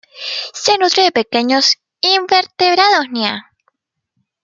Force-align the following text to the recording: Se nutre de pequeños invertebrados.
Se 0.63 0.79
nutre 0.79 1.03
de 1.03 1.11
pequeños 1.11 1.77
invertebrados. 2.01 3.05